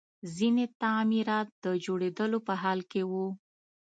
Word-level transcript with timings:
ځینې 0.35 0.65
تعمیرات 0.81 1.49
د 1.63 1.65
جوړېدلو 1.85 2.39
په 2.47 2.53
حال 2.61 2.79
کې 2.91 3.01
وو 3.09 3.27